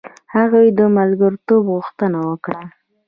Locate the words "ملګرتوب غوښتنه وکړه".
0.97-2.61